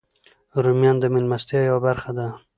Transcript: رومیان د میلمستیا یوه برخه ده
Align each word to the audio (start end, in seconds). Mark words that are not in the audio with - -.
رومیان 0.63 0.97
د 0.99 1.05
میلمستیا 1.13 1.61
یوه 1.69 1.79
برخه 1.87 2.11
ده 2.17 2.27